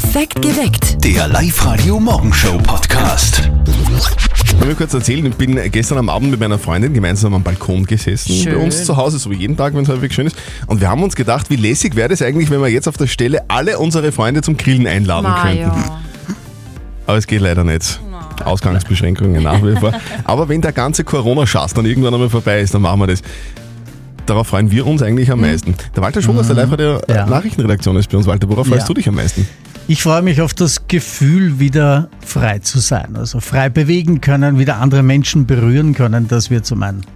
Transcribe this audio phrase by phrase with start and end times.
[0.00, 1.04] Perfekt geweckt.
[1.04, 3.50] Der Live-Radio Morgenshow Podcast.
[4.44, 7.42] Ich will mir kurz erzählen, ich bin gestern am Abend mit meiner Freundin gemeinsam am
[7.42, 8.54] Balkon gesessen Schön.
[8.54, 10.36] bei uns zu Hause, so wie jeden Tag, wenn es halbwegs schön ist.
[10.68, 13.08] Und wir haben uns gedacht, wie lässig wäre das eigentlich, wenn wir jetzt auf der
[13.08, 15.66] Stelle alle unsere Freunde zum Grillen einladen könnten.
[15.66, 16.00] Maja.
[17.08, 17.98] Aber es geht leider nicht.
[18.44, 19.92] Ausgangsbeschränkungen nach wie vor.
[20.22, 23.20] Aber wenn der ganze Corona-Schaß dann irgendwann einmal vorbei ist, dann machen wir das.
[24.26, 25.74] Darauf freuen wir uns eigentlich am meisten.
[25.96, 27.00] Der Walter Schwung aus der live der Mhm.
[27.08, 27.26] Ja.
[27.26, 28.26] Nachrichtenredaktion ist bei uns.
[28.28, 28.86] Walter, worauf freust Ja.
[28.86, 29.48] du dich am meisten?
[29.90, 33.16] Ich freue mich auf das Gefühl, wieder frei zu sein.
[33.16, 36.28] Also frei bewegen können, wieder andere Menschen berühren können.
[36.28, 37.06] Das wird so mein.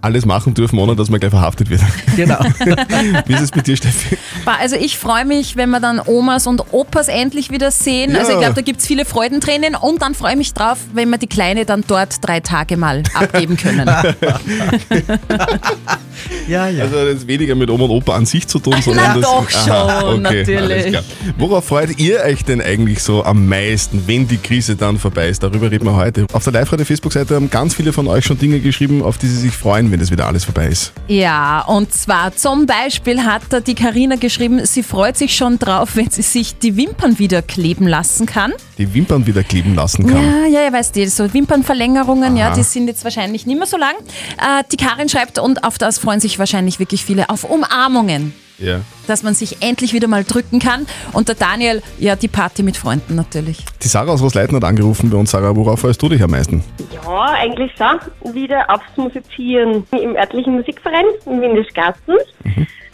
[0.00, 1.82] Alles machen dürfen, ohne dass man gleich verhaftet wird.
[2.16, 2.40] Genau.
[3.26, 4.18] Wie ist es mit dir, Steffi?
[4.44, 8.10] Also ich freue mich, wenn wir dann Omas und Opas endlich wieder sehen.
[8.10, 8.18] Ja.
[8.18, 11.08] Also ich glaube, da gibt es viele Freudentränen und dann freue ich mich drauf, wenn
[11.10, 13.88] wir die Kleine dann dort drei Tage mal abgeben können.
[16.48, 16.84] ja, ja.
[16.84, 20.22] Also das weniger mit Oma und Opa an sich zu tun, sondern das, doch schon,
[20.22, 20.60] natürlich.
[20.60, 21.04] alles klar.
[21.38, 25.42] Worauf freut ihr euch denn eigentlich so am meisten, wenn die Krise dann vorbei ist?
[25.42, 26.26] Darüber reden wir heute.
[26.32, 29.38] Auf der Live-Radio Facebook-Seite haben ganz viele von euch schon Dinge geschrieben, auf die sie
[29.38, 30.92] sich freuen, wenn das wieder alles vorbei ist.
[31.08, 35.90] Ja, und zwar zum Beispiel hat da die Karina geschrieben, sie freut sich schon drauf,
[35.94, 38.52] wenn sie sich die Wimpern wieder kleben lassen kann.
[38.78, 40.22] Die Wimpern wieder kleben lassen kann.
[40.22, 42.54] Ja, ja, ja, weißt du, so Wimpernverlängerungen, ja, Aha.
[42.54, 43.94] die sind jetzt wahrscheinlich nicht mehr so lang.
[44.38, 48.34] Äh, die Karin schreibt, und auf das freuen sich wahrscheinlich wirklich viele, auf Umarmungen.
[48.58, 48.80] Ja.
[49.06, 50.86] Dass man sich endlich wieder mal drücken kann.
[51.12, 53.58] Und der Daniel, ja, die Party mit Freunden natürlich.
[53.82, 55.30] Die Sarah aus Rosleiten hat angerufen bei uns.
[55.30, 56.64] Sarah, worauf freust du dich am meisten?
[56.90, 58.34] Ja, eigentlich schon.
[58.34, 62.14] Wieder aufs Musizieren im örtlichen Musikverein in Windischgarten.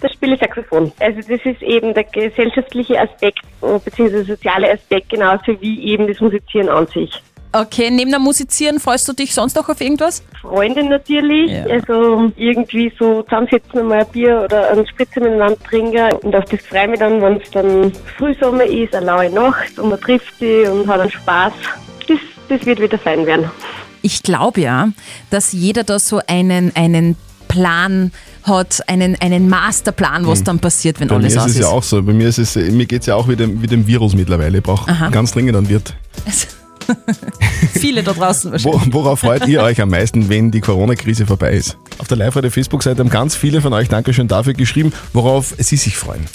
[0.01, 0.91] Da spiele ich Saxophon.
[0.99, 4.25] Also das ist eben der gesellschaftliche Aspekt äh, bzw.
[4.25, 7.23] soziale Aspekt genauso wie eben das Musizieren an sich.
[7.55, 10.23] Okay, neben dem Musizieren freust du dich sonst noch auf irgendwas?
[10.41, 11.65] Freunde natürlich, Ja.
[11.67, 16.45] also irgendwie so zusammensitzen und mal ein Bier oder einen Spritzer miteinander trinken und auf
[16.47, 20.01] das freue ich mich dann, wenn es dann Frühsommer ist, eine laue Nacht und man
[20.01, 21.53] trifft die und hat einen Spaß.
[22.09, 23.51] Das, das wird wieder fein werden.
[24.01, 24.89] Ich glaube ja,
[25.31, 27.17] dass jeder da so einen, einen
[27.49, 28.13] Plan
[28.45, 31.61] hat, einen, einen Masterplan, was dann passiert, wenn Bei mir alles ist aus es ist.
[31.61, 32.03] ja auch so.
[32.03, 34.59] Bei mir, ist es, mir geht es ja auch wie dem, wie dem Virus mittlerweile.
[34.59, 35.95] Ich brauche ganz dringend einen Wirt.
[37.73, 38.93] Viele da draußen wahrscheinlich.
[38.93, 41.77] Wo, worauf freut ihr euch am meisten, wenn die Corona-Krise vorbei ist?
[41.99, 45.97] Auf der live Facebook-Seite haben ganz viele von euch, Dankeschön dafür, geschrieben, worauf sie sich
[45.97, 46.27] freuen.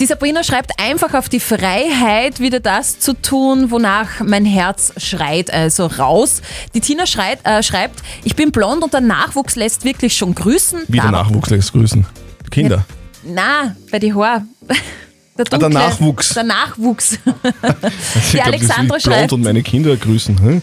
[0.00, 5.52] Die Sabrina schreibt einfach auf die Freiheit, wieder das zu tun, wonach mein Herz schreit,
[5.52, 6.42] also raus.
[6.74, 10.80] Die Tina schreit, äh, schreibt, ich bin blond und der Nachwuchs lässt wirklich schon grüßen.
[10.88, 12.04] Wie der Nachwuchs lässt grüßen.
[12.50, 12.84] Kinder.
[13.24, 14.44] Na, bei die Haar.
[15.38, 16.34] Der, der dunkle- Nachwuchs.
[16.34, 17.18] Der Nachwuchs.
[18.14, 20.38] Ich Die glaub, das Alexandra schreibt, und meine Kinder grüßen.
[20.40, 20.62] Hm?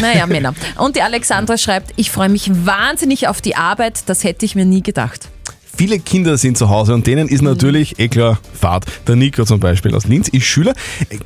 [0.00, 0.54] naja, Männer.
[0.78, 4.64] Und die Alexandra schreibt, ich freue mich wahnsinnig auf die Arbeit, das hätte ich mir
[4.64, 5.28] nie gedacht.
[5.76, 8.84] Viele Kinder sind zu Hause und denen ist natürlich eh klar Fahrt.
[9.08, 10.74] Der Nico zum Beispiel aus Linz ist Schüler.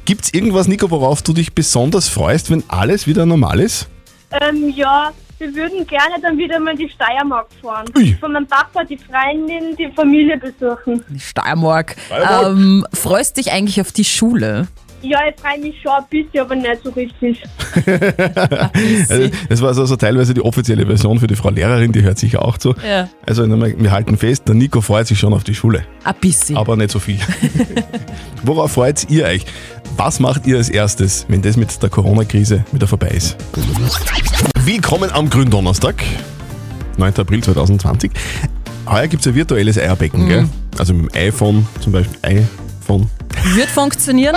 [0.05, 3.89] Gibt es irgendwas, Nico, worauf du dich besonders freust, wenn alles wieder normal ist?
[4.31, 7.87] Ähm, ja, wir würden gerne dann wieder mal in die Steiermark fahren.
[7.97, 8.17] Ui.
[8.21, 11.05] Von meinem Papa, die Freundin, die Familie besuchen.
[11.19, 11.97] Steiermark.
[12.07, 12.47] Steiermark.
[12.47, 14.69] Ähm, freust dich eigentlich auf die Schule?
[15.03, 17.43] Ja, ich freue mich schon ein bisschen, aber nicht so richtig.
[17.75, 22.19] Also, das war also so teilweise die offizielle Version für die Frau Lehrerin, die hört
[22.19, 22.75] sicher auch zu.
[22.87, 23.11] Ja.
[23.27, 26.57] Also wir halten fest, der Nico freut sich schon auf die Schule, Ein bisschen.
[26.57, 27.19] aber nicht so viel.
[28.45, 29.45] Worauf freut ihr euch?
[29.97, 33.37] Was macht ihr als erstes, wenn das mit der Corona-Krise wieder vorbei ist?
[34.65, 36.03] Willkommen am Gründonnerstag,
[36.97, 37.15] 9.
[37.17, 38.11] April 2020.
[38.89, 40.49] Heuer gibt es ein virtuelles Eierbecken, gell?
[40.79, 42.19] Also mit dem iPhone zum Beispiel.
[42.23, 43.09] iPhone.
[43.55, 44.37] Wird funktionieren?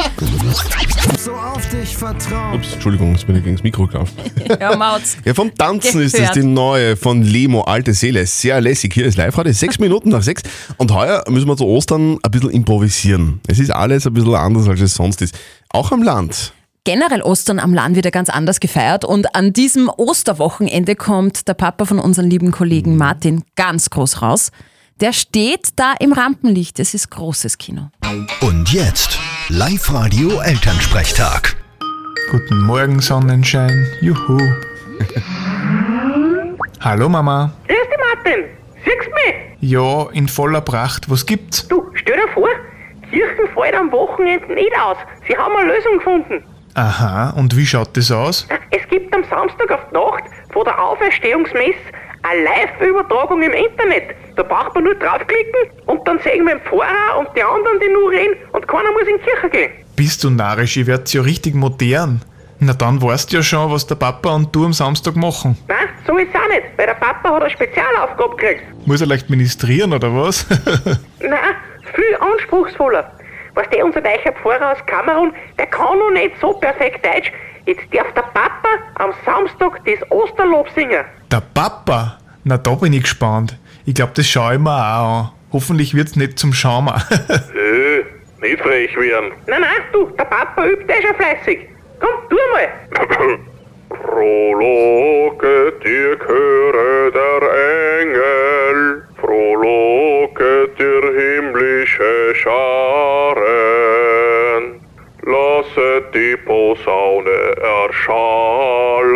[1.17, 2.55] So auf dich vertrauen.
[2.55, 4.13] Ups, Entschuldigung, jetzt bin ich gegen das Mikro gelaufen.
[4.59, 5.17] ja, Mautz.
[5.25, 6.35] Ja, vom Tanzen ist es Gehört.
[6.35, 8.25] die neue von Lemo, alte Seele.
[8.25, 8.93] Sehr lässig.
[8.93, 10.43] Hier ist Live-Radio, sechs Minuten nach sechs.
[10.77, 13.39] Und heuer müssen wir zu Ostern ein bisschen improvisieren.
[13.47, 15.37] Es ist alles ein bisschen anders, als es sonst ist.
[15.69, 16.53] Auch am Land.
[16.83, 21.53] Generell Ostern am Land wird ja ganz anders gefeiert und an diesem Osterwochenende kommt der
[21.53, 24.51] Papa von unserem lieben Kollegen Martin ganz groß raus.
[24.99, 26.79] Der steht da im Rampenlicht.
[26.79, 27.91] Es ist großes Kino.
[28.41, 31.55] Und jetzt Live-Radio Elternsprechtag.
[32.31, 33.85] Guten Morgen, Sonnenschein.
[34.01, 34.39] Juhu.
[36.81, 37.53] Hallo Mama.
[37.67, 38.45] Grüß dich, Martin.
[38.83, 39.35] Siehst du mich?
[39.71, 41.07] Ja, in voller Pracht.
[41.11, 41.67] Was gibt's?
[41.67, 42.49] Du, stell dir vor,
[43.11, 44.97] Kirchen fällt am Wochenende nicht aus.
[45.27, 46.43] Sie haben eine Lösung gefunden.
[46.73, 48.47] Aha, und wie schaut das aus?
[48.71, 51.77] Es gibt am Samstag auf die Nacht vor der Auferstehungsmesse
[52.23, 54.15] eine Live-Übertragung im Internet.
[54.35, 57.91] Da braucht man nur draufklicken und dann sehen wir den Pfarrer und die anderen, die
[57.91, 59.71] nur reden und keiner muss in die Kirche gehen.
[59.95, 60.77] Bist du narrisch?
[60.77, 62.21] Ich werd ja richtig modern.
[62.59, 65.57] Na dann weißt du ja schon, was der Papa und du am Samstag machen.
[65.67, 65.77] Nein,
[66.07, 68.63] so ist es auch nicht, weil der Papa hat eine Spezialaufgabe gekriegt.
[68.87, 70.45] Muss er leicht ministrieren oder was?
[71.19, 71.55] Nein,
[71.93, 73.11] viel anspruchsvoller.
[73.53, 77.31] weißt du, unser neuer Pfarrer aus Kamerun, der kann noch nicht so perfekt Deutsch.
[77.67, 81.03] Jetzt darf der Papa am Samstag das Osterlob singen.
[81.29, 82.17] Der Papa?
[82.45, 83.57] Na, da bin ich gespannt.
[83.85, 85.31] Ich glaube, das schaue ich mir auch an.
[85.51, 86.87] Hoffentlich wird's nicht zum Schauen.
[87.29, 88.05] Äh,
[88.41, 89.33] nicht frech werden.
[89.47, 91.67] Nein, nein, du, der Papa übt eh schon fleißig.
[91.99, 92.69] Komm, tu mal.
[94.01, 97.41] Frohlocket, ihr Chöre der
[98.01, 103.35] Engel, frohlocket, ihr himmlische Scharen,
[105.23, 106.37] lasset die
[106.67, 107.29] Posaune
[107.87, 109.07] erschallen.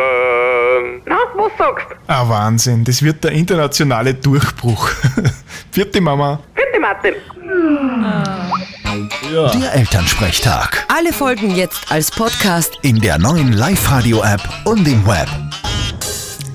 [1.05, 1.85] Na, was sagst?
[2.07, 2.83] ah, Wahnsinn.
[2.85, 4.89] Das wird der internationale Durchbruch.
[5.71, 6.39] Vierte Mama.
[6.55, 7.13] Bitte, Martin.
[9.61, 10.85] Der Elternsprechtag.
[10.87, 12.79] Alle Folgen jetzt als Podcast.
[12.83, 15.27] In der neuen Live-Radio-App und im Web.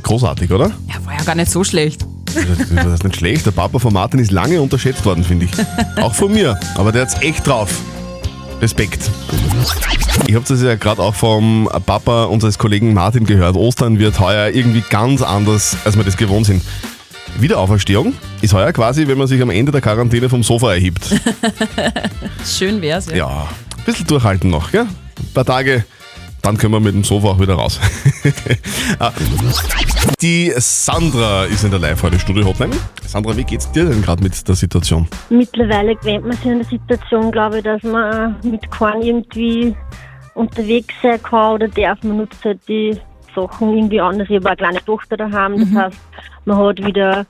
[0.03, 0.71] Großartig, oder?
[0.89, 2.07] Ja, war ja gar nicht so schlecht.
[2.27, 2.45] Das
[2.75, 3.45] das ist nicht schlecht.
[3.45, 5.53] Der Papa von Martin ist lange unterschätzt worden, finde ich.
[6.03, 6.59] Auch von mir.
[6.77, 7.71] Aber der hat's echt drauf.
[8.61, 9.11] Respekt.
[10.27, 13.55] Ich habe das ja gerade auch vom Papa unseres Kollegen Martin gehört.
[13.55, 16.63] Ostern wird heuer irgendwie ganz anders, als wir das gewohnt sind.
[17.39, 21.07] Wiederauferstehung ist heuer quasi, wenn man sich am Ende der Quarantäne vom Sofa erhebt.
[22.47, 23.17] Schön wär's, ja.
[23.17, 24.87] Ja, ein bisschen durchhalten noch, gell?
[24.87, 25.85] Ein paar Tage,
[26.47, 27.81] dann können wir mit dem Sofa auch wieder raus.
[29.01, 29.13] Ah,
[30.23, 32.75] Die Sandra ist in der Live-Radio-Studio-Hotline.
[33.05, 35.09] Sandra, wie geht's dir denn gerade mit der Situation?
[35.29, 39.75] Mittlerweile gewöhnt man sich an der Situation, glaube ich, dass man mit keinem irgendwie
[40.35, 42.03] unterwegs sein kann oder darf.
[42.05, 42.97] Man nutzt halt die
[43.35, 44.29] Sachen irgendwie anders.
[44.31, 45.99] Ich habe eine kleine Tochter daheim, das heißt,
[46.45, 47.27] man hat wieder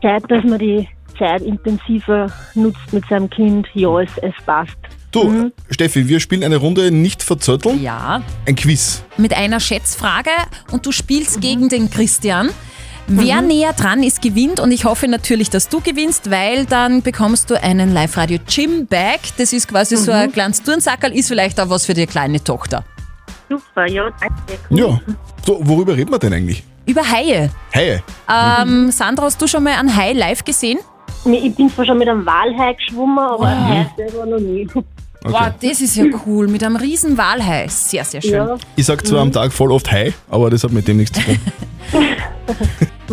[0.00, 0.88] Zeit, dass man die
[1.18, 3.66] Zeit intensiver nutzt mit seinem Kind.
[3.74, 4.78] Ja, es, es passt.
[5.12, 7.82] Du, Steffi, wir spielen eine Runde nicht verzötteln.
[7.82, 9.04] Ja, Ein Quiz.
[9.18, 10.30] mit einer Schätzfrage
[10.70, 12.48] und du spielst gegen den Christian.
[13.08, 17.50] Wer näher dran ist, gewinnt und ich hoffe natürlich, dass du gewinnst, weil dann bekommst
[17.50, 19.18] du einen Live-Radio Gym Bag.
[19.36, 22.84] Das ist quasi so ein kleines Turnsackerl, ist vielleicht auch was für die kleine Tochter.
[23.50, 24.34] Super, ja, danke.
[24.70, 24.78] Cool.
[24.78, 25.00] Ja.
[25.44, 26.62] So, worüber reden wir denn eigentlich?
[26.86, 27.50] Über Haie.
[27.70, 28.00] Hey.
[28.32, 30.78] Ähm, Sandra, hast du schon mal einen Hai live gesehen?
[31.24, 34.66] Nee, Ich bin zwar schon mit einem Walhai geschwommen, aber ein Hai selber noch nie.
[35.24, 36.48] Wow, das ist ja cool.
[36.48, 37.68] Mit einem riesen Walhai.
[37.68, 38.32] Sehr, sehr schön.
[38.32, 41.18] Ja, Ich sag zwar am Tag voll oft Hi, aber das hat mit dem nichts
[41.18, 41.38] zu tun.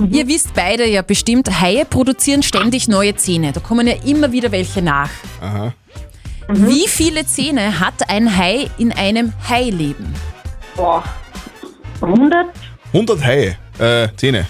[0.11, 3.51] Ihr wisst beide ja bestimmt, Haie produzieren ständig neue Zähne.
[3.51, 5.09] Da kommen ja immer wieder welche nach.
[5.41, 5.73] Aha.
[6.47, 10.13] Wie viele Zähne hat ein Hai in einem Haileben?
[10.75, 11.03] boah.
[12.01, 12.47] 100?
[12.93, 14.47] 100 Haie, äh, Zähne.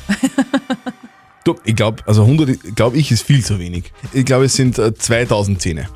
[1.43, 3.91] du, ich glaube, also 100, glaube ich, ist viel zu wenig.
[4.13, 5.87] Ich glaube, es sind äh, 2000 Zähne.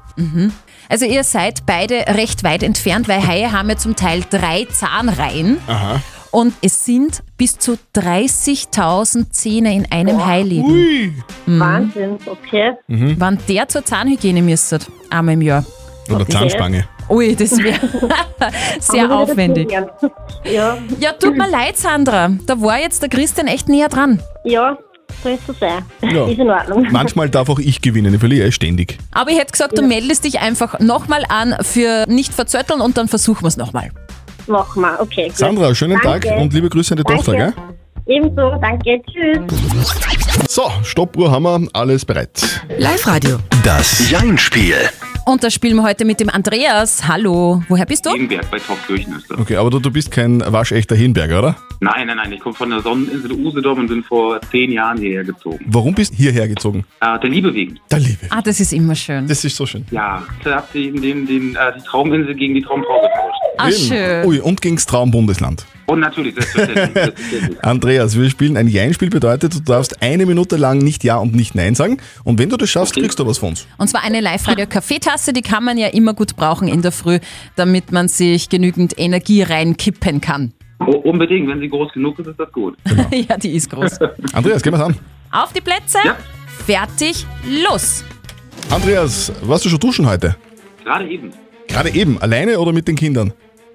[0.90, 5.58] Also ihr seid beide recht weit entfernt, weil Haie haben ja zum Teil drei Zahnreihen.
[5.68, 6.02] Aha.
[6.32, 10.72] Und es sind bis zu 30.000 Zähne in einem Haileben.
[10.72, 11.14] Ui.
[11.46, 12.74] Wahnsinn, okay.
[12.88, 15.64] Wann der zur Zahnhygiene müsstet, einmal im Jahr.
[16.10, 16.86] Oder Zahnspange.
[17.10, 17.80] Ui, das wäre
[18.80, 19.72] sehr Aber aufwendig.
[19.72, 22.32] Ja, Ja, tut mir leid, Sandra.
[22.46, 24.20] Da war jetzt der Christian echt näher dran.
[24.44, 24.78] ja,
[25.22, 25.84] soll es so sein.
[26.02, 26.28] Ja.
[26.28, 26.88] Ist in Ordnung.
[26.92, 28.98] Manchmal darf auch ich gewinnen, ich verliere eh ständig.
[29.12, 33.08] Aber ich hätte gesagt, du meldest dich einfach nochmal an für nicht verzötteln und dann
[33.08, 33.92] versuchen wir es nochmal.
[34.48, 35.28] Machen wir, okay.
[35.28, 35.38] Gut.
[35.38, 36.30] Sandra, schönen Danke.
[36.30, 37.24] Tag und liebe Grüße an die Danke.
[37.24, 37.54] Tochter, gell?
[38.06, 39.40] Ebenso, danke, tschüss.
[40.50, 42.62] So, Stoppuhr haben wir, alles bereit.
[42.78, 43.38] Live-Radio.
[43.64, 44.76] Das Jein-Spiel.
[45.26, 47.08] Und da spielen wir heute mit dem Andreas.
[47.08, 48.12] Hallo, woher bist du?
[48.12, 49.40] Gegenberg bei Taufkirchen ist das.
[49.40, 51.56] Okay, aber du, du bist kein waschechter Hinberger, oder?
[51.80, 55.24] Nein, nein, nein, ich komme von der Sonneninsel Usedom und bin vor zehn Jahren hierher
[55.24, 55.64] gezogen.
[55.68, 56.84] Warum bist du hierher gezogen?
[57.00, 57.80] Äh, der Liebe wegen.
[57.90, 58.28] Der Liebe.
[58.32, 59.26] Ah, das ist immer schön.
[59.28, 59.86] Das ist so schön.
[59.92, 63.40] Ja, da habt ihr eben den, den, äh, die Trauminsel gegen die Traumfrau getauscht.
[63.58, 63.78] Ah, Eben.
[63.78, 64.26] schön.
[64.26, 65.66] Ui, und gegens Traumbundesland.
[65.86, 67.62] Und natürlich, selbstverständlich.
[67.64, 71.56] Andreas, wir spielen ein Jein-Spiel, bedeutet, du darfst eine Minute lang nicht Ja und nicht
[71.56, 71.98] Nein sagen.
[72.24, 73.02] Und wenn du das schaffst, Okay.
[73.02, 73.68] kriegst du was von uns.
[73.78, 77.20] Und zwar eine Live-Radio-Kaffeetasse, die kann man ja immer gut brauchen in der Früh,
[77.56, 80.54] damit man sich genügend Energie reinkippen kann.
[80.80, 82.78] U- Unbedingt, wenn sie groß genug ist, ist das gut.
[83.12, 84.00] ja, die ist groß.
[84.34, 84.96] Andreas, gehen wir's an.
[85.32, 86.16] Auf die Plätze, Ja.
[86.66, 87.26] fertig,
[87.66, 88.04] los!
[88.70, 90.36] Andreas, warst du schon duschen heute?
[90.84, 91.32] Gerade eben.
[91.68, 93.34] Gerade eben, alleine oder mit den Kindern?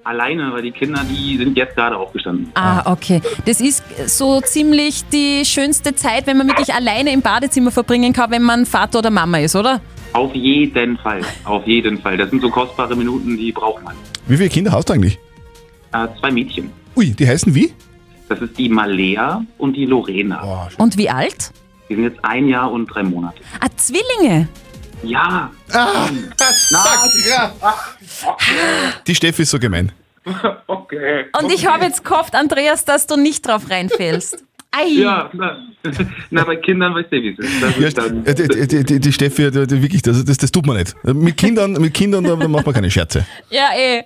[0.09, 2.49] Alleine, weil die Kinder, die sind jetzt gerade aufgestanden.
[2.55, 3.21] Ah, okay.
[3.45, 8.31] Das ist so ziemlich die schönste Zeit, wenn man wirklich alleine im Badezimmer verbringen kann,
[8.31, 9.81] wenn man Vater oder Mama ist, oder?
[10.13, 11.21] Auf jeden Fall.
[11.43, 12.17] Auf jeden Fall.
[12.17, 13.93] Das sind so kostbare Minuten, die braucht man.
[14.25, 15.19] Wie viele Kinder hast du eigentlich?
[15.93, 16.71] Äh, zwei Mädchen.
[16.95, 17.71] Ui, die heißen wie?
[18.29, 20.41] Das ist die Malea und die Lorena.
[20.41, 21.51] Boah, Und wie alt?
[21.87, 23.37] Die sind jetzt ein Jahr und drei Monate.
[23.59, 24.47] Ah, Zwillinge.
[25.03, 25.49] Ja,
[29.07, 29.91] die Steffi ist so gemein.
[30.67, 31.25] okay.
[31.39, 34.43] Und ich habe jetzt gehofft, Andreas, dass du nicht drauf reinfällst.
[34.71, 34.85] Ei.
[34.85, 35.57] Ja, na,
[36.29, 37.63] na, bei Kindern weißt du, wie es ist.
[37.63, 40.67] Das Ja, dann, die, die, die, die Steffi, die, die, wirklich, das, das, das tut
[40.67, 40.95] man nicht.
[41.03, 43.25] Mit Kindern, mit Kindern da macht man keine Scherze.
[43.49, 44.03] Ja, eh.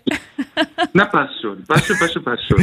[0.93, 1.61] na, passt schon.
[1.65, 2.61] Passt schon, passt schon, passt schon.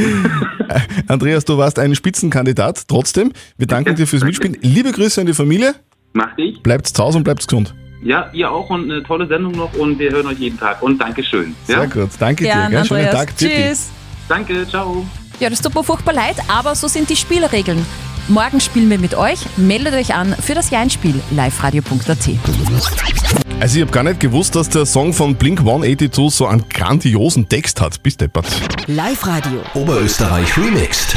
[1.09, 2.89] Andreas, du warst ein Spitzenkandidat.
[2.89, 4.57] Trotzdem, wir danken dir fürs Mitspielen.
[4.63, 5.75] Liebe Grüße an die Familie.
[6.15, 6.63] Mach dich.
[6.63, 7.75] Bleibt zu Hause und bleibt gesund.
[8.03, 10.83] Ja, ihr auch und eine tolle Sendung noch und wir hören euch jeden Tag.
[10.83, 11.55] Und Dankeschön.
[11.69, 11.81] Ja?
[11.81, 12.11] Sehr gut.
[12.19, 12.79] Danke Gern, dir.
[12.79, 12.87] Gell?
[12.87, 13.11] Schönen.
[13.11, 13.37] Tag.
[13.37, 13.91] Tschüss.
[14.29, 15.05] Danke, ciao.
[15.39, 17.85] Ja, das tut mir furchtbar leid, aber so sind die Spielregeln.
[18.29, 19.41] Morgen spielen wir mit euch.
[19.57, 23.50] Meldet euch an für das Jeinspiel liveradio.at.
[23.61, 27.47] Also ich habe gar nicht gewusst, dass der Song von Blink 182 so einen grandiosen
[27.47, 28.03] Text hat.
[28.03, 28.47] Bis deppert.
[28.87, 29.61] Live-Radio.
[29.75, 31.15] Oberösterreich remixed.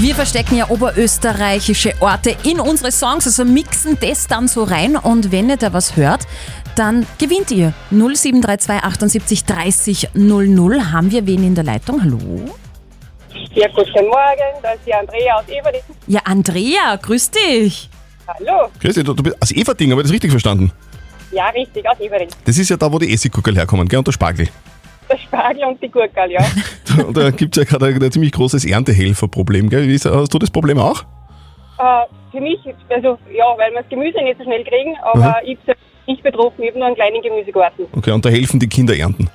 [0.00, 5.30] Wir verstecken ja oberösterreichische Orte in unsere Songs, also mixen das dann so rein und
[5.30, 6.26] wenn ihr da was hört,
[6.74, 7.72] dann gewinnt ihr.
[7.92, 10.90] 0732 78 30 00.
[10.90, 12.02] Haben wir wen in der Leitung?
[12.02, 12.18] Hallo?
[13.52, 15.82] Ja, guten Morgen, da ist die Andrea aus Everding.
[16.08, 17.88] Ja, Andrea, grüß dich.
[18.26, 18.68] Hallo.
[18.80, 20.72] Grüß dich, du, du bist aus Everding, habe ich das richtig verstanden?
[21.30, 22.28] Ja, richtig, aus Everding.
[22.44, 23.98] Das ist ja da, wo die Essiggurkel herkommen, gell?
[23.98, 24.48] Und der Spargel.
[25.10, 26.40] Der Spargel und die Gurkel, ja.
[27.06, 29.86] Und da gibt es ja gerade ein, ein ziemlich großes Erntehelferproblem, gell?
[29.88, 31.02] Wie Hast du das Problem auch?
[31.78, 32.58] äh, für mich,
[32.90, 35.74] also ja, weil wir das Gemüse nicht so schnell kriegen, aber ich bin
[36.06, 37.86] nicht betroffen, ich habe nur einen kleinen Gemüsegarten.
[37.92, 39.30] Okay, und da helfen die Kinder ernten.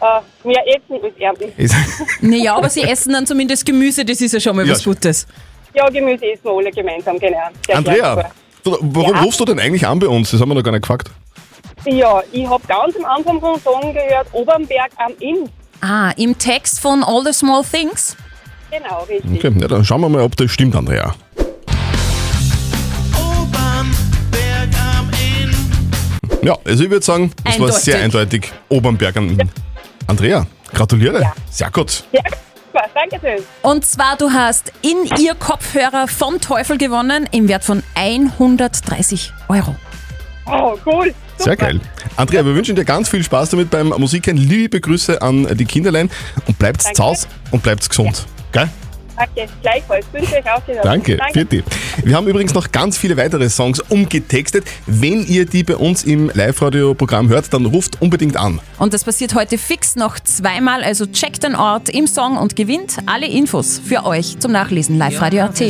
[0.00, 1.52] Äh, mehr essen als ernten.
[2.20, 4.72] Naja, aber sie essen dann zumindest Gemüse, das ist ja schon mal Ja.
[4.72, 5.26] was Gutes.
[5.74, 7.38] Ja, Gemüse essen wir alle gemeinsam, genau.
[7.66, 8.30] Sehr Andrea,
[8.64, 9.22] warum Ja.
[9.22, 10.30] rufst du denn eigentlich an bei uns?
[10.30, 11.10] Das haben wir noch gar nicht gefragt.
[11.86, 15.48] Ja, ich habe ganz am Anfang vom Song gehört, Obernberg am Inn.
[15.80, 18.16] Ah, im Text von All the Small Things?
[18.70, 19.44] Genau, richtig.
[19.44, 21.14] Okay, ja, dann schauen wir mal, ob das stimmt, Andrea.
[26.42, 27.84] Ja, also ich würde sagen, das war Eindeutig.
[27.84, 28.52] sehr eindeutig.
[28.70, 29.50] Obernberg an
[30.06, 31.32] Andrea, gratuliere.
[31.50, 32.04] Sehr gut.
[32.12, 32.22] Ja,
[32.94, 33.44] danke schön.
[33.62, 39.74] Und zwar, du hast in ihr Kopfhörer vom Teufel gewonnen im Wert von 130 Euro.
[40.46, 41.14] Oh, cool.
[41.38, 41.80] Sehr geil.
[42.16, 44.36] Andrea, wir wünschen dir ganz viel Spaß damit beim Musiken.
[44.36, 46.10] Liebe Grüße an die Kinderlein
[46.46, 47.02] und bleibt zu.
[47.02, 48.26] Hause und bleibt gesund.
[48.52, 48.68] Gell?
[49.20, 50.06] Danke, gleichfalls.
[50.12, 50.80] Wünsche euch auch wieder.
[50.80, 51.32] Danke, Danke.
[51.32, 51.62] Vierte.
[52.02, 54.64] Wir haben übrigens noch ganz viele weitere Songs umgetextet.
[54.86, 58.60] Wenn ihr die bei uns im Live-Radio-Programm hört, dann ruft unbedingt an.
[58.78, 62.96] Und das passiert heute fix noch zweimal, also checkt den Ort im Song und gewinnt
[63.04, 64.96] alle Infos für euch zum Nachlesen.
[64.96, 65.60] Live-Radio.at.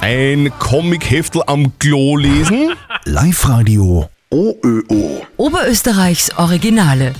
[0.00, 2.72] Ein Comic-Heftel am Klo lesen.
[3.04, 5.26] Live-Radio OÖO.
[5.36, 7.12] Oberösterreichs Originale.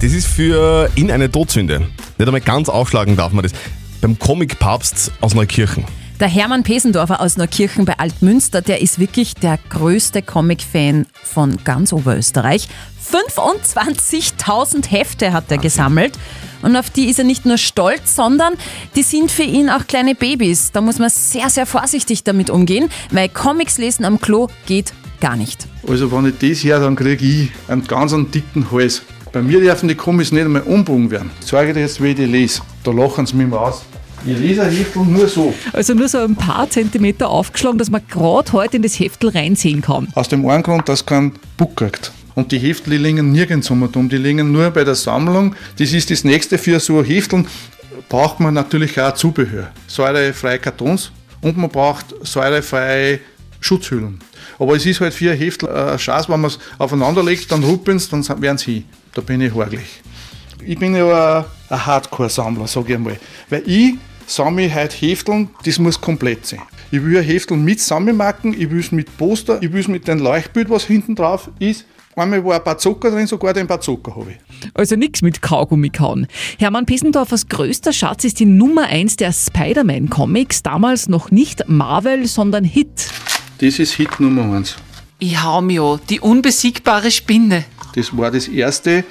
[0.00, 1.80] Das ist für in eine Todsünde.
[2.18, 3.52] Nicht einmal ganz aufschlagen darf man das.
[4.00, 5.84] Beim Comic-Papst aus Neukirchen.
[6.20, 11.92] Der Hermann Pesendorfer aus Neukirchen bei Altmünster, der ist wirklich der größte Comic-Fan von ganz
[11.92, 12.68] Oberösterreich.
[13.12, 16.18] 25.000 Hefte hat er gesammelt.
[16.62, 18.54] Und auf die ist er nicht nur stolz, sondern
[18.94, 20.72] die sind für ihn auch kleine Babys.
[20.72, 25.36] Da muss man sehr, sehr vorsichtig damit umgehen, weil Comics lesen am Klo geht gar
[25.36, 25.66] nicht.
[25.86, 29.02] Also wenn ich das her, dann kriege ich einen ganz einen dicken Hals.
[29.36, 31.30] Bei mir dürfen die Comics nicht einmal umbogen werden.
[31.40, 32.62] Ich zeige dir jetzt, wie ich die lese.
[32.82, 33.82] Da lachen sie mich mal aus.
[34.24, 35.52] Ich lese ein Heftel nur so.
[35.74, 39.82] Also nur so ein paar Zentimeter aufgeschlagen, dass man gerade heute in das Heftel reinsehen
[39.82, 40.08] kann.
[40.14, 42.12] Aus dem einen Grund, dass kein Buch kriegt.
[42.34, 44.08] Und die Heftel liegen nirgends um.
[44.08, 45.54] Die liegen nur bei der Sammlung.
[45.78, 47.46] Das ist das nächste für so Hefteln.
[48.08, 49.70] Braucht man natürlich auch Zubehör.
[49.86, 51.12] Säurefreie Kartons
[51.42, 53.20] und man braucht säurefreie
[53.60, 54.18] Schutzhüllen.
[54.58, 57.62] Aber es ist halt für ein Heftel ein Schatz, wenn man es aufeinander legt, dann
[57.62, 58.84] ruppeln dann werden sie hin.
[59.16, 60.02] Da bin ich horglich.
[60.62, 63.16] Ich bin ja ein- ein Hardcore-Sammler, sage ich einmal.
[63.48, 63.94] Weil ich
[64.26, 66.60] sammle heute Hefteln, das muss komplett sein.
[66.90, 70.06] Ich will ein Heftel mit Sammelmarken, ich will es mit Poster, ich will es mit
[70.06, 71.86] dem Leuchtbild, was hinten drauf ist.
[72.14, 74.70] Einmal war ein Bazooka drin, sogar den Bazooka habe ich.
[74.74, 76.26] Also nichts mit Kaugummi kauen.
[76.58, 82.64] Hermann Pesendorfers größter Schatz ist die Nummer 1 der Spider-Man-Comics, damals noch nicht Marvel, sondern
[82.64, 83.08] Hit.
[83.58, 84.76] Das ist Hit Nummer 1.
[85.18, 87.64] Ich hau mich an, die unbesiegbare Spinne.
[87.96, 89.04] Das war das erste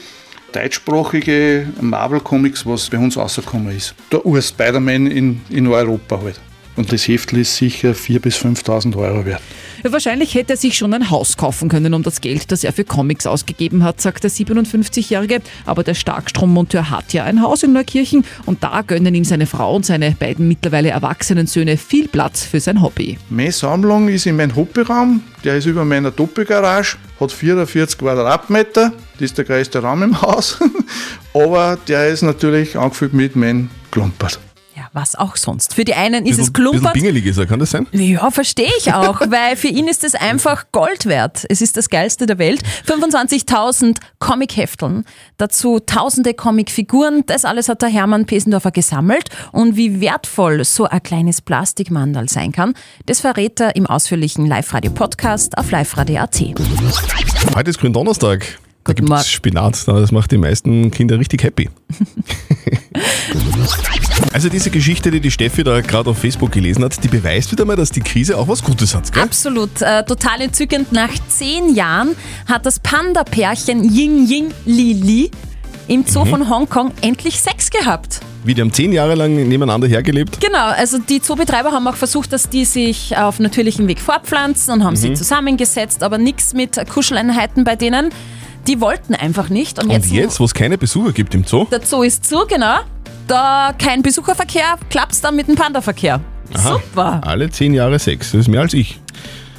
[0.53, 3.93] deutschsprachige Marvel-Comics, was bei uns rausgekommen ist.
[4.11, 6.39] Der Ur-Spider-Man in, in Europa halt.
[6.75, 9.41] Und das Heftel ist sicher 4.000 bis 5.000 Euro wert.
[9.91, 12.83] Wahrscheinlich hätte er sich schon ein Haus kaufen können um das Geld, das er für
[12.83, 15.41] Comics ausgegeben hat, sagt der 57-Jährige.
[15.65, 19.75] Aber der Starkstrommonteur hat ja ein Haus in Neukirchen und da gönnen ihm seine Frau
[19.75, 23.17] und seine beiden mittlerweile erwachsenen Söhne viel Platz für sein Hobby.
[23.29, 29.21] Meine Sammlung ist in meinem Hobbyraum, der ist über meiner Doppelgarage, hat 44 Quadratmeter, das
[29.21, 30.57] ist der größte Raum im Haus,
[31.33, 34.39] aber der ist natürlich angefüllt mit meinem Klumpert.
[34.95, 35.73] Was auch sonst.
[35.73, 36.93] Für die einen ist Bisschen, es klumpert.
[36.93, 37.85] bisschen ist er, kann das sein?
[37.91, 41.45] Ja, verstehe ich auch, weil für ihn ist es einfach Gold wert.
[41.49, 42.61] Es ist das geilste der Welt.
[42.87, 45.03] 25.000 Comic-Hefteln,
[45.37, 47.23] dazu tausende Comicfiguren.
[47.25, 49.27] Das alles hat der Hermann Pesendorfer gesammelt.
[49.51, 52.73] Und wie wertvoll so ein kleines Plastikmandal sein kann,
[53.05, 56.39] das verrät er im ausführlichen Live-Radio-Podcast auf liveradio.at.
[57.53, 58.45] Heute ist Gründonnerstag.
[58.85, 59.87] Da gibt es Spinat.
[59.87, 61.69] Das macht die meisten Kinder richtig happy.
[64.33, 67.65] also diese Geschichte, die die Steffi da gerade auf Facebook gelesen hat, die beweist wieder
[67.65, 69.23] mal, dass die Krise auch was Gutes hat, gell?
[69.23, 70.91] Absolut, äh, total entzückend.
[70.91, 72.15] Nach zehn Jahren
[72.47, 75.31] hat das Panda-Pärchen Ying Ying Li Li
[75.87, 76.29] im Zoo Mhm.
[76.29, 78.19] von Hongkong endlich Sex gehabt.
[78.43, 80.39] Wie die haben zehn Jahre lang nebeneinander hergelebt.
[80.39, 84.83] Genau, also die Zoobetreiber haben auch versucht, dass die sich auf natürlichem Weg fortpflanzen und
[84.83, 85.15] haben sie Mhm.
[85.15, 88.09] zusammengesetzt, aber nichts mit Kuscheleinheiten bei denen.
[88.67, 89.81] Die wollten einfach nicht.
[89.81, 92.77] Und, Und jetzt, wo es keine Besucher gibt im Zoo, der Zoo ist zu, genau.
[93.27, 96.19] Da kein Besucherverkehr, klappt's dann mit dem Panda-Verkehr.
[96.53, 97.21] Aha, Super.
[97.25, 98.31] alle zehn Jahre Sex.
[98.31, 98.99] Das ist mehr als ich.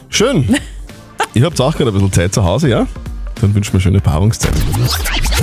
[0.08, 0.54] Schön.
[1.34, 2.86] Ihr habt auch gerade ein bisschen Zeit zu Hause, ja?
[3.40, 4.54] Dann wünschen wir schöne Paarungszeit.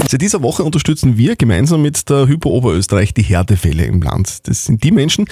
[0.09, 4.47] Seit dieser Woche unterstützen wir gemeinsam mit der Hypo Oberösterreich die Härtefälle im Land.
[4.47, 5.25] Das sind die Menschen,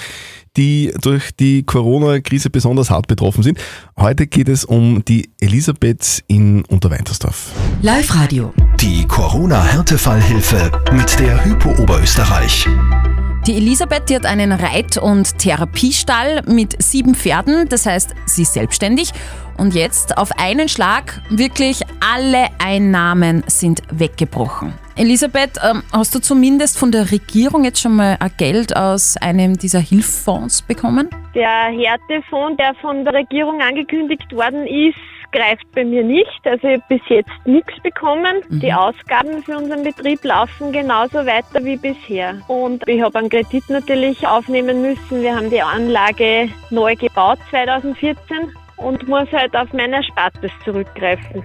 [0.56, 3.58] die durch die Corona-Krise besonders hart betroffen sind.
[3.98, 7.50] Heute geht es um die Elisabeth in Unterweintersdorf.
[7.82, 8.52] Live-Radio.
[8.80, 12.68] Die Corona-Härtefallhilfe mit der Hypo Oberösterreich.
[13.46, 18.52] Die Elisabeth, die hat einen Reit- und Therapiestall mit sieben Pferden, das heißt, sie ist
[18.52, 19.12] selbstständig.
[19.58, 24.72] Und jetzt auf einen Schlag wirklich alle Einnahmen sind weggebrochen.
[24.96, 29.80] Elisabeth, ähm, hast du zumindest von der Regierung jetzt schon mal Geld aus einem dieser
[29.80, 31.08] Hilfsfonds bekommen?
[31.34, 34.98] Der Härtefonds, der von der Regierung angekündigt worden ist,
[35.32, 36.40] greift bei mir nicht.
[36.44, 38.42] Also ich habe bis jetzt nichts bekommen.
[38.48, 42.38] Die Ausgaben für unseren Betrieb laufen genauso weiter wie bisher.
[42.48, 45.22] Und ich habe einen Kredit natürlich aufnehmen müssen.
[45.22, 51.42] Wir haben die Anlage neu gebaut 2014 und muss halt auf mein Erspartes zurückgreifen.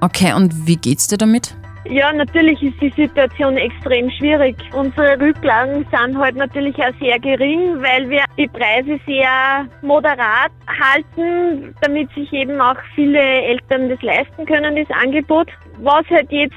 [0.00, 1.54] Okay, und wie geht's dir damit?
[1.88, 4.54] Ja, natürlich ist die Situation extrem schwierig.
[4.74, 11.74] Unsere Rücklagen sind halt natürlich auch sehr gering, weil wir die Preise sehr moderat halten,
[11.80, 15.48] damit sich eben auch viele Eltern das leisten können, das Angebot.
[15.78, 16.54] Was halt jetzt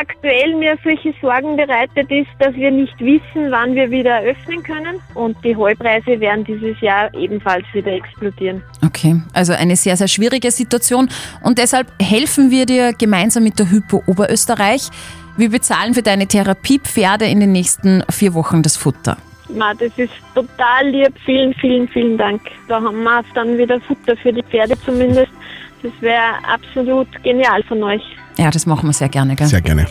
[0.00, 5.00] aktuell mir solche Sorgen bereitet, ist, dass wir nicht wissen, wann wir wieder öffnen können.
[5.14, 8.62] Und die Heupreise werden dieses Jahr ebenfalls wieder explodieren.
[8.84, 11.08] Okay, also eine sehr, sehr schwierige Situation
[11.42, 14.88] und deshalb helfen wir dir gemeinsam mit der Hypo Oberösterreich.
[15.36, 19.16] Wir bezahlen für deine Therapiepferde in den nächsten vier Wochen das Futter.
[19.48, 21.14] Ma, das ist total lieb.
[21.24, 22.40] Vielen, vielen, vielen Dank.
[22.68, 25.32] Da haben wir dann wieder Futter für die Pferde zumindest.
[25.82, 28.02] Das wäre absolut genial von euch.
[28.38, 29.46] Ja, das machen wir sehr gerne, gell?
[29.46, 29.86] Sehr gerne.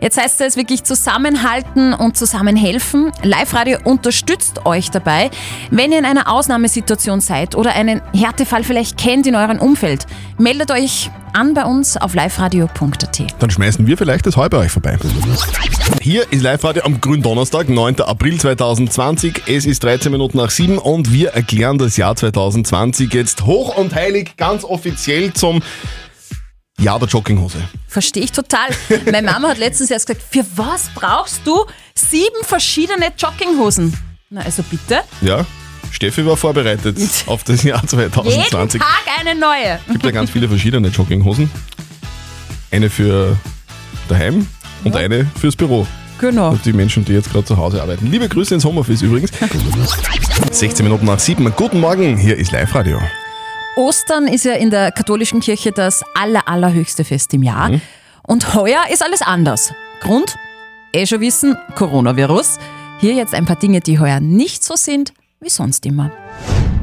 [0.00, 3.10] Jetzt heißt es wirklich zusammenhalten und zusammenhelfen.
[3.22, 5.30] Live-Radio unterstützt euch dabei.
[5.70, 10.06] Wenn ihr in einer Ausnahmesituation seid oder einen Härtefall vielleicht kennt in eurem Umfeld,
[10.38, 13.22] meldet euch an bei uns auf liveradio.at.
[13.38, 14.98] Dann schmeißen wir vielleicht das Heu bei euch vorbei.
[16.00, 18.00] Hier ist Live-Radio am Gründonnerstag, 9.
[18.00, 19.42] April 2020.
[19.46, 23.94] Es ist 13 Minuten nach 7 und wir erklären das Jahr 2020 jetzt hoch und
[23.94, 25.62] heilig, ganz offiziell zum
[26.80, 27.58] Jahr der Jogginghose.
[27.88, 28.68] Verstehe ich total.
[29.10, 33.96] Meine Mama hat letztens erst gesagt, für was brauchst du sieben verschiedene Jogginghosen?
[34.28, 35.00] Na, also bitte.
[35.22, 35.46] Ja,
[35.90, 38.80] Steffi war vorbereitet auf das Jahr Jeden 2020.
[38.80, 38.88] Tag
[39.20, 39.78] eine neue.
[39.86, 41.50] Es gibt ja ganz viele verschiedene Jogginghosen.
[42.70, 43.36] Eine für
[44.08, 44.46] daheim
[44.84, 45.86] und eine fürs Büro.
[46.18, 46.50] Genau.
[46.50, 48.10] Und die Menschen, die jetzt gerade zu Hause arbeiten.
[48.10, 49.30] Liebe Grüße ins Homeoffice übrigens.
[50.50, 51.52] 16 Minuten nach 7.
[51.56, 53.00] Guten Morgen, hier ist Live-Radio.
[53.76, 57.70] Ostern ist ja in der katholischen Kirche das aller, allerhöchste Fest im Jahr.
[58.22, 59.74] Und heuer ist alles anders.
[60.00, 60.36] Grund?
[60.94, 62.58] Eh schon wissen, Coronavirus.
[63.00, 66.10] Hier jetzt ein paar Dinge, die heuer nicht so sind wie sonst immer.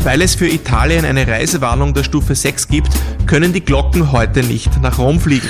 [0.03, 2.89] Weil es für Italien eine Reisewarnung der Stufe 6 gibt,
[3.25, 5.49] können die Glocken heute nicht nach Rom fliegen.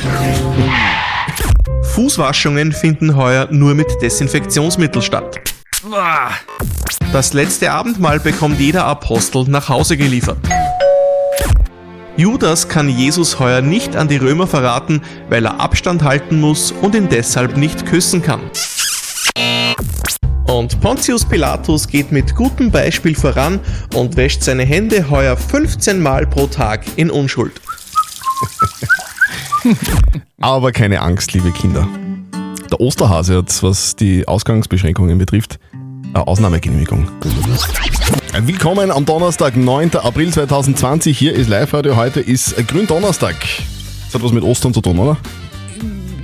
[1.94, 5.42] Fußwaschungen finden heuer nur mit Desinfektionsmittel statt.
[7.12, 10.38] Das letzte Abendmahl bekommt jeder Apostel nach Hause geliefert.
[12.16, 16.94] Judas kann Jesus heuer nicht an die Römer verraten, weil er Abstand halten muss und
[16.94, 18.42] ihn deshalb nicht küssen kann.
[20.46, 23.60] Und Pontius Pilatus geht mit gutem Beispiel voran
[23.96, 27.60] und wäscht seine Hände heuer 15 Mal pro Tag in Unschuld.
[30.40, 31.88] Aber keine Angst, liebe Kinder.
[32.70, 35.60] Der Osterhase hat, was die Ausgangsbeschränkungen betrifft,
[36.14, 37.08] eine Ausnahmegenehmigung.
[38.42, 39.96] Willkommen am Donnerstag, 9.
[39.96, 41.18] April 2020.
[41.18, 41.96] Hier ist Live-Radio.
[41.96, 43.36] Heute ist Gründonnerstag.
[44.06, 45.18] Das hat was mit Ostern zu tun, oder?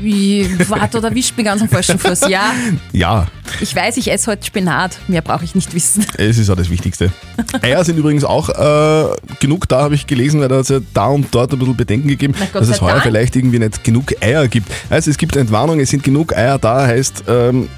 [0.01, 2.21] Wie, warte, oder wischt mir ganz am falschen Fuß.
[2.29, 2.53] Ja,
[2.93, 3.27] Ja,
[3.61, 4.97] ich weiß, ich esse heute Spinat.
[5.07, 6.05] Mehr brauche ich nicht wissen.
[6.17, 7.11] es ist auch das Wichtigste.
[7.61, 10.79] Eier sind übrigens auch äh, genug da, habe ich gelesen, weil da hat es ja
[10.93, 13.03] da und dort ein bisschen Bedenken gegeben, dass es heuer Dank.
[13.03, 14.71] vielleicht irgendwie nicht genug Eier gibt.
[14.89, 17.69] Also es gibt Entwarnung, es sind genug Eier da, heißt ähm,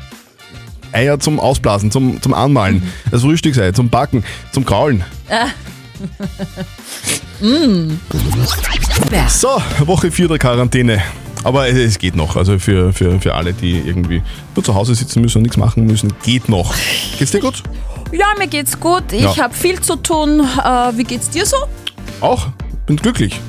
[0.94, 2.84] Eier zum Ausblasen, zum, zum Anmalen, Mhm.
[3.12, 5.04] das Frühstücksei, zum Backen, zum Kraulen.
[5.30, 5.48] Ah.
[7.46, 8.00] mm.
[9.30, 9.50] So,
[9.86, 11.02] Woche 4 der Quarantäne.
[11.44, 12.36] Aber es- es geht noch.
[12.36, 14.22] Also für, für, für alle, die irgendwie
[14.56, 16.74] nur zu Hause sitzen müssen und nichts machen müssen, geht noch.
[17.18, 17.64] Geht's dir gut?
[18.12, 19.12] Ja, mir geht's gut.
[19.12, 19.38] Ich Ja.
[19.38, 20.40] habe viel zu tun.
[20.42, 21.58] Äh, wie geht's dir so?
[22.20, 22.48] Auch.
[22.86, 23.40] Bin glücklich.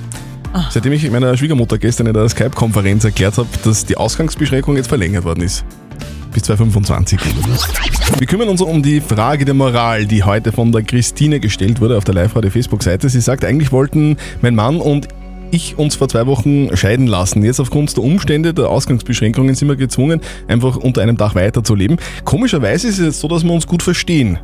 [0.70, 5.24] Seitdem ich meiner Schwiegermutter gestern in der Skype-Konferenz erklärt habe, dass die Ausgangsbeschränkung jetzt verlängert
[5.24, 5.64] worden ist.
[6.32, 7.18] Bis 2025.
[8.18, 11.96] Wir kümmern uns um die Frage der Moral, die heute von der Christine gestellt wurde
[11.98, 13.08] auf der Live-Radio-Facebook-Seite.
[13.08, 15.08] Sie sagt, eigentlich wollten mein Mann und
[15.50, 17.42] ich uns vor zwei Wochen scheiden lassen.
[17.44, 21.98] Jetzt aufgrund der Umstände der Ausgangsbeschränkungen sind wir gezwungen, einfach unter einem Dach weiterzuleben.
[22.24, 24.38] Komischerweise ist es jetzt so, dass wir uns gut verstehen.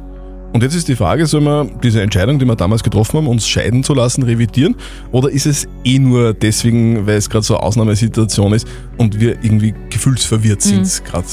[0.53, 3.46] Und jetzt ist die Frage, sollen wir diese Entscheidung, die wir damals getroffen haben, uns
[3.46, 4.77] scheiden zu lassen, revidieren?
[5.12, 9.42] Oder ist es eh nur deswegen, weil es gerade so eine Ausnahmesituation ist und wir
[9.42, 11.05] irgendwie gefühlsverwirrt sind Mhm.
[11.05, 11.27] gerade?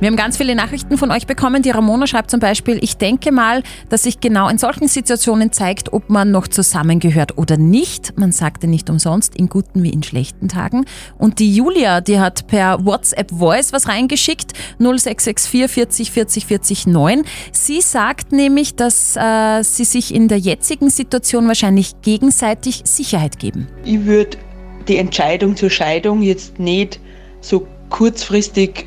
[0.00, 1.64] Wir haben ganz viele Nachrichten von euch bekommen.
[1.64, 5.92] Die Ramona schreibt zum Beispiel, ich denke mal, dass sich genau in solchen Situationen zeigt,
[5.92, 8.16] ob man noch zusammengehört oder nicht.
[8.16, 10.84] Man sagte nicht umsonst, in guten wie in schlechten Tagen.
[11.18, 17.24] Und die Julia, die hat per WhatsApp Voice was reingeschickt, 0664 40 40 40 9.
[17.50, 23.66] Sie sagt nämlich, dass äh, sie sich in der jetzigen Situation wahrscheinlich gegenseitig Sicherheit geben.
[23.84, 24.38] Ich würde
[24.86, 27.00] die Entscheidung zur Scheidung jetzt nicht
[27.40, 28.86] so kurzfristig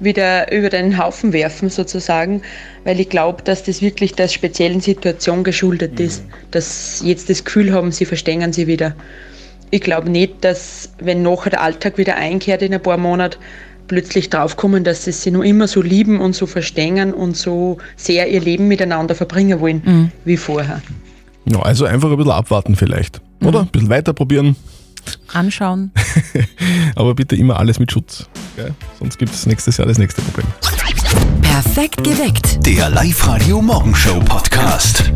[0.00, 2.42] wieder über den Haufen werfen sozusagen,
[2.84, 7.72] weil ich glaube, dass das wirklich der speziellen Situation geschuldet ist, dass jetzt das Gefühl
[7.72, 8.94] haben, sie verstehen sie wieder.
[9.70, 13.38] Ich glaube nicht, dass wenn nachher der Alltag wieder einkehrt in ein paar Monaten,
[13.86, 18.28] plötzlich draufkommen, dass sie sich noch immer so lieben und so verstehen und so sehr
[18.28, 20.80] ihr Leben miteinander verbringen wollen wie vorher.
[21.46, 23.20] Ja, also einfach ein bisschen abwarten vielleicht.
[23.42, 23.60] Oder?
[23.60, 24.54] Ein bisschen weiter probieren,
[25.32, 25.92] Anschauen.
[26.94, 28.26] aber bitte immer alles mit Schutz.
[28.56, 28.74] Gell?
[28.98, 30.46] Sonst gibt es nächstes Jahr das nächste Problem.
[31.42, 32.64] Perfekt geweckt.
[32.66, 35.12] Der Live-Radio Morgenshow Podcast.